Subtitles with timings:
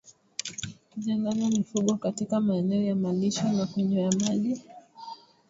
[0.91, 4.61] Kuchanganya mifugo katika maeneo ya malisho na kunywea maji